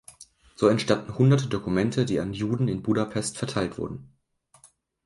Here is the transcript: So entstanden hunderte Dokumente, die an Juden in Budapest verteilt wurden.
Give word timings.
So 0.55 0.67
entstanden 0.69 1.15
hunderte 1.19 1.45
Dokumente, 1.45 2.05
die 2.05 2.19
an 2.19 2.33
Juden 2.33 2.67
in 2.67 2.81
Budapest 2.81 3.37
verteilt 3.37 3.77
wurden. 3.77 4.11